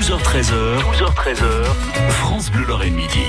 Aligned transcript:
12h13h, 0.00 0.80
12h13h, 0.80 1.99
France 2.10 2.50
Bleu 2.50 2.64
Lorraine 2.66 2.94
Midi. 2.94 3.24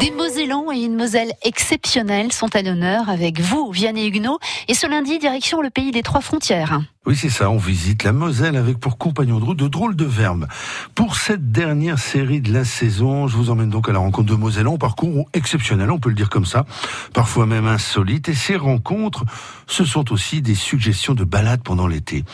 Des 0.00 0.10
Mosellans 0.10 0.72
et 0.72 0.80
une 0.80 0.96
Moselle 0.96 1.32
exceptionnelle 1.42 2.32
sont 2.32 2.54
à 2.56 2.62
l'honneur 2.62 3.08
avec 3.08 3.40
vous, 3.40 3.70
Vianney 3.70 4.08
Huguenot. 4.08 4.38
Et 4.68 4.74
ce 4.74 4.88
lundi, 4.88 5.18
direction 5.18 5.62
le 5.62 5.70
pays 5.70 5.92
des 5.92 6.02
trois 6.02 6.20
frontières. 6.20 6.80
Oui, 7.06 7.16
c'est 7.16 7.28
ça, 7.28 7.50
on 7.50 7.58
visite 7.58 8.02
la 8.02 8.12
Moselle 8.12 8.56
avec 8.56 8.80
pour 8.80 8.96
compagnon 8.96 9.38
de 9.38 9.44
route 9.44 9.58
de 9.58 9.68
drôles 9.68 9.94
de 9.94 10.06
verbes. 10.06 10.48
Pour 10.94 11.16
cette 11.16 11.52
dernière 11.52 11.98
série 11.98 12.40
de 12.40 12.50
la 12.50 12.64
saison, 12.64 13.28
je 13.28 13.36
vous 13.36 13.50
emmène 13.50 13.68
donc 13.68 13.90
à 13.90 13.92
la 13.92 13.98
rencontre 13.98 14.30
de 14.30 14.34
Mosellans, 14.34 14.78
parcours 14.78 15.28
exceptionnel, 15.34 15.90
on 15.90 15.98
peut 15.98 16.08
le 16.08 16.14
dire 16.14 16.30
comme 16.30 16.46
ça, 16.46 16.64
parfois 17.12 17.44
même 17.44 17.66
insolite. 17.66 18.30
Et 18.30 18.34
ces 18.34 18.56
rencontres, 18.56 19.24
ce 19.66 19.84
sont 19.84 20.12
aussi 20.12 20.40
des 20.40 20.54
suggestions 20.54 21.12
de 21.12 21.24
balades 21.24 21.62
pendant 21.62 21.86
l'été. 21.86 22.24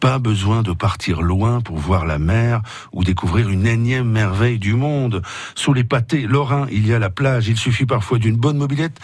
Pas 0.00 0.18
besoin 0.18 0.62
de 0.62 0.72
partir 0.72 1.22
loin 1.22 1.60
pour 1.60 1.78
voir 1.78 2.04
la 2.04 2.18
mer 2.18 2.62
ou 2.92 3.04
découvrir 3.04 3.48
une 3.48 3.66
énième 3.66 4.10
merveille 4.10 4.58
du 4.58 4.74
monde. 4.74 5.22
Sous 5.54 5.72
les 5.72 5.84
pâtés 5.84 6.22
lorrains, 6.22 6.66
il 6.70 6.86
y 6.86 6.94
a 6.94 6.98
la 6.98 7.10
plage, 7.10 7.48
il 7.48 7.56
suffit 7.56 7.86
parfois 7.86 8.18
d'une 8.18 8.36
bonne 8.36 8.56
mobilette 8.56 8.98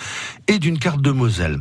et 0.48 0.58
d'une 0.58 0.78
carte 0.78 1.00
de 1.00 1.10
Moselle. 1.10 1.60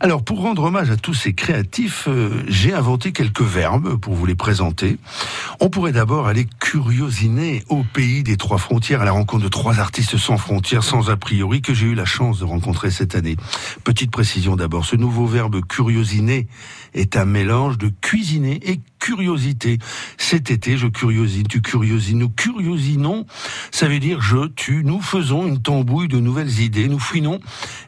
Alors, 0.00 0.24
pour 0.24 0.40
rendre 0.40 0.64
hommage 0.64 0.90
à 0.90 0.96
tous 0.96 1.14
ces 1.14 1.34
créatifs, 1.34 2.06
euh, 2.08 2.42
j'ai 2.48 2.72
inventé 2.72 3.12
quelques 3.12 3.42
verbes 3.42 3.96
pour 3.96 4.14
vous 4.14 4.26
les 4.26 4.34
présenter. 4.34 4.98
On 5.60 5.70
pourrait 5.70 5.92
d'abord 5.92 6.26
aller 6.26 6.46
curiosiner 6.60 7.64
au 7.68 7.84
pays 7.84 8.22
des 8.22 8.36
trois 8.36 8.58
frontières 8.58 9.02
à 9.02 9.04
la 9.04 9.12
rencontre 9.12 9.44
de 9.44 9.48
trois 9.48 9.80
artistes 9.80 10.16
sans 10.16 10.38
frontières, 10.38 10.84
sans 10.84 11.10
a 11.10 11.16
priori, 11.16 11.62
que 11.62 11.74
j'ai 11.74 11.86
eu 11.86 11.94
la 11.94 12.04
chance 12.04 12.38
de 12.38 12.44
rencontrer 12.44 12.90
cette 12.90 13.14
année. 13.14 13.36
Petite 13.84 14.10
précision 14.10 14.56
d'abord, 14.56 14.84
ce 14.84 14.96
nouveau 14.96 15.26
verbe 15.26 15.60
curiosiner 15.64 16.46
est 16.94 17.16
un 17.16 17.24
mélange 17.24 17.78
de 17.78 17.92
cuisiner 18.00 18.60
et 18.64 18.80
curiosité. 19.02 19.78
Cet 20.16 20.52
été, 20.52 20.78
je 20.78 20.86
curiosine, 20.86 21.48
tu 21.48 21.60
curiosines, 21.60 22.20
nous 22.20 22.30
curiosinons. 22.30 23.26
Ça 23.72 23.88
veut 23.88 23.98
dire 23.98 24.20
je, 24.20 24.46
tu, 24.46 24.84
nous 24.84 25.00
faisons 25.00 25.44
une 25.44 25.60
tambouille 25.60 26.06
de 26.06 26.20
nouvelles 26.20 26.60
idées, 26.60 26.86
nous 26.86 27.00
fouinons 27.00 27.40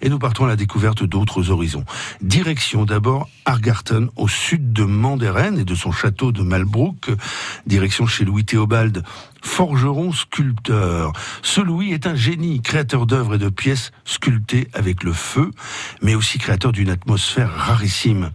et 0.03 0.09
nous 0.09 0.19
partons 0.19 0.45
à 0.45 0.49
la 0.49 0.57
découverte 0.57 1.05
d'autres 1.05 1.51
horizons. 1.51 1.85
Direction 2.21 2.85
d'abord 2.85 3.29
Argarten, 3.45 4.09
au 4.17 4.27
sud 4.27 4.73
de 4.73 4.83
Manderen 4.83 5.57
et 5.57 5.65
de 5.65 5.75
son 5.77 5.93
château 5.93 6.33
de 6.33 6.43
Malbrook. 6.43 7.11
Direction 7.65 8.07
chez 8.07 8.25
Louis 8.25 8.45
Théobald, 8.45 9.05
forgeron 9.45 10.13
sculpteur. 10.13 11.13
Ce 11.43 11.61
Louis 11.61 11.93
est 11.93 12.07
un 12.07 12.17
génie, 12.17 12.61
créateur 12.61 13.07
d'œuvres 13.07 13.35
et 13.37 13.39
de 13.39 13.51
pièces 13.51 13.93
sculptées 14.05 14.69
avec 14.73 15.05
le 15.05 15.13
feu, 15.13 15.51
mais 16.03 16.15
aussi 16.15 16.39
créateur 16.39 16.73
d'une 16.73 16.91
atmosphère 16.91 17.53
rarissime. 17.53 18.31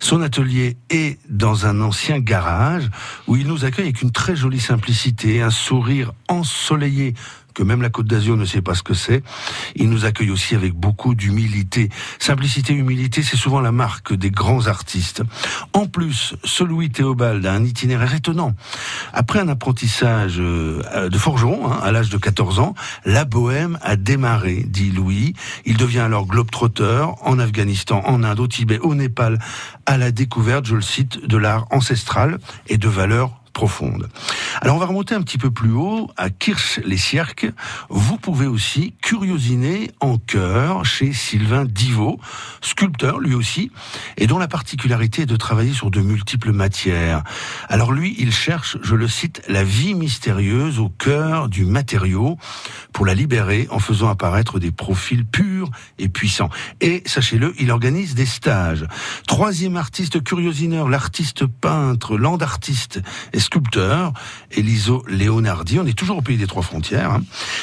Son 0.00 0.20
atelier 0.20 0.76
est 0.90 1.18
dans 1.30 1.66
un 1.66 1.80
ancien 1.80 2.18
garage 2.18 2.90
où 3.26 3.36
il 3.36 3.46
nous 3.46 3.64
accueille 3.64 3.86
avec 3.86 4.02
une 4.02 4.12
très 4.12 4.36
jolie 4.36 4.60
simplicité, 4.60 5.40
un 5.40 5.50
sourire 5.50 6.12
ensoleillé 6.28 7.14
que 7.58 7.64
même 7.64 7.82
la 7.82 7.90
Côte 7.90 8.06
d'Azur 8.06 8.36
ne 8.36 8.44
sait 8.44 8.62
pas 8.62 8.76
ce 8.76 8.84
que 8.84 8.94
c'est. 8.94 9.24
Il 9.74 9.90
nous 9.90 10.04
accueille 10.04 10.30
aussi 10.30 10.54
avec 10.54 10.74
beaucoup 10.74 11.16
d'humilité. 11.16 11.88
Simplicité, 12.20 12.72
humilité, 12.72 13.24
c'est 13.24 13.36
souvent 13.36 13.60
la 13.60 13.72
marque 13.72 14.14
des 14.14 14.30
grands 14.30 14.68
artistes. 14.68 15.24
En 15.72 15.86
plus, 15.86 16.36
ce 16.44 16.62
Louis 16.62 16.90
Théobald 16.90 17.44
a 17.44 17.52
un 17.52 17.64
itinéraire 17.64 18.14
étonnant. 18.14 18.54
Après 19.12 19.40
un 19.40 19.48
apprentissage 19.48 20.36
euh, 20.38 21.08
de 21.08 21.18
forgeron 21.18 21.72
hein, 21.72 21.80
à 21.82 21.90
l'âge 21.90 22.10
de 22.10 22.16
14 22.16 22.60
ans, 22.60 22.76
la 23.04 23.24
bohème 23.24 23.76
a 23.82 23.96
démarré, 23.96 24.64
dit 24.64 24.92
Louis. 24.92 25.34
Il 25.64 25.76
devient 25.76 25.98
alors 25.98 26.26
globe-trotteur 26.26 27.16
en 27.26 27.40
Afghanistan, 27.40 28.02
en 28.06 28.22
Inde, 28.22 28.38
au 28.38 28.46
Tibet, 28.46 28.78
au 28.78 28.94
Népal, 28.94 29.40
à 29.84 29.98
la 29.98 30.12
découverte, 30.12 30.64
je 30.66 30.76
le 30.76 30.82
cite, 30.82 31.26
de 31.26 31.36
l'art 31.36 31.66
ancestral 31.72 32.38
et 32.68 32.78
de 32.78 32.88
valeurs 32.88 33.32
profonde. 33.58 34.08
Alors 34.60 34.74
on 34.74 34.80
va 34.80 34.86
remonter 34.86 35.14
un 35.14 35.22
petit 35.22 35.38
peu 35.38 35.52
plus 35.52 35.70
haut 35.70 36.10
à 36.16 36.30
Kirch-les-Cierques. 36.30 37.46
Vous 37.90 38.16
pouvez 38.16 38.46
aussi 38.46 38.94
curiosiner 39.00 39.92
en 40.00 40.18
cœur 40.18 40.84
chez 40.84 41.12
Sylvain 41.12 41.64
Divot, 41.64 42.18
sculpteur 42.60 43.20
lui 43.20 43.34
aussi, 43.34 43.70
et 44.16 44.26
dont 44.26 44.38
la 44.38 44.48
particularité 44.48 45.22
est 45.22 45.26
de 45.26 45.36
travailler 45.36 45.72
sur 45.72 45.92
de 45.92 46.00
multiples 46.00 46.50
matières. 46.50 47.22
Alors 47.68 47.92
lui, 47.92 48.16
il 48.18 48.32
cherche, 48.32 48.78
je 48.82 48.96
le 48.96 49.06
cite, 49.06 49.42
la 49.48 49.62
vie 49.62 49.94
mystérieuse 49.94 50.80
au 50.80 50.88
cœur 50.88 51.48
du 51.48 51.64
matériau 51.64 52.36
pour 52.92 53.06
la 53.06 53.14
libérer 53.14 53.68
en 53.70 53.78
faisant 53.78 54.08
apparaître 54.08 54.58
des 54.58 54.72
profils 54.72 55.24
purs 55.24 55.47
et 55.98 56.08
puissants. 56.08 56.50
Et 56.80 57.02
sachez-le, 57.06 57.54
il 57.58 57.70
organise 57.70 58.14
des 58.14 58.26
stages. 58.26 58.84
Troisième 59.26 59.76
artiste 59.76 60.22
curiosineur, 60.22 60.88
l'artiste 60.88 61.46
peintre, 61.46 62.16
l'artiste 62.16 63.00
et 63.32 63.40
sculpteur, 63.40 64.12
Eliso 64.50 65.04
Leonardi. 65.08 65.78
On 65.78 65.86
est 65.86 65.96
toujours 65.96 66.18
au 66.18 66.22
pays 66.22 66.36
des 66.36 66.46
trois 66.46 66.62
frontières. 66.62 67.12
Hein. 67.12 67.22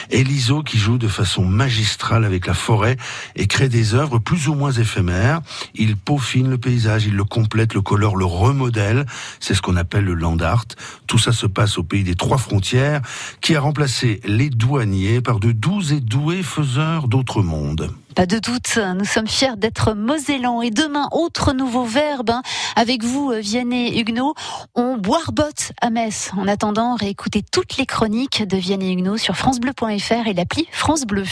Eliso 0.10 0.64
qui 0.64 0.78
joue 0.78 0.98
de 0.98 1.08
façon 1.08 1.46
magistrale 1.46 2.26
avec 2.26 2.48
la 2.48 2.54
forêt 2.54 2.98
et 3.36 3.48
crée 3.48 3.70
des 3.70 3.94
œuvres 3.94 4.20
plus 4.20 4.48
ou 4.48 4.54
moins 4.54 4.72
éphémères. 4.72 5.42
Il 5.74 5.96
peaufine 5.96 6.50
le 6.50 6.58
paysage, 6.58 7.06
il 7.06 7.16
le 7.16 7.24
complète, 7.24 7.74
le 7.74 7.82
colore, 7.82 8.16
le 8.16 8.26
remodèle. 8.26 9.06
C'est 9.40 9.54
ce 9.54 9.62
qu'on 9.62 9.76
appelle 9.76 10.06
le 10.06 10.14
land 10.14 10.38
art. 10.40 10.66
Tout 11.08 11.18
ça 11.18 11.32
se 11.32 11.46
passe 11.46 11.78
au 11.78 11.84
pays 11.84 12.04
des 12.04 12.16
trois 12.16 12.38
frontières 12.38 13.02
qui 13.42 13.56
a 13.56 13.60
remplacé 13.60 14.22
les 14.26 14.50
douaniers 14.50 15.22
par 15.22 15.40
de 15.40 15.52
doux 15.52 15.82
et 15.92 16.00
doués 16.00 16.44
faiseurs 16.44 17.08
d'autres 17.08 17.42
mondes. 17.42 17.85
Pas 18.16 18.26
de 18.26 18.40
doute, 18.40 18.80
nous 18.98 19.06
sommes 19.06 19.28
fiers 19.28 19.58
d'être 19.58 19.94
Mosellans. 19.94 20.62
Et 20.62 20.72
demain, 20.72 21.08
autre 21.12 21.54
nouveau 21.54 21.84
verbe, 21.84 22.30
hein. 22.30 22.42
avec 22.76 23.04
vous, 23.04 23.34
Vianney 23.38 24.00
Huguenot, 24.00 24.36
on 24.74 24.98
boire-botte 24.98 25.74
à 25.82 25.90
Metz. 25.90 26.32
En 26.38 26.48
attendant, 26.48 26.96
réécoutez 26.96 27.44
toutes 27.52 27.78
les 27.78 27.86
chroniques 27.86 28.48
de 28.48 28.58
Vianney 28.58 28.94
Huguenot 28.94 29.18
sur 29.18 29.36
francebleu.fr 29.36 30.28
et 30.28 30.34
l'appli 30.34 30.68
France 30.72 31.06
Bleu. 31.06 31.26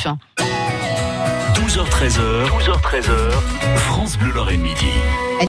12h13h, 1.54 2.48
12h13h, 2.50 3.32
France 3.78 4.18
Bleu 4.18 4.32
Lorraine 4.34 4.62
Midi. 4.62 4.92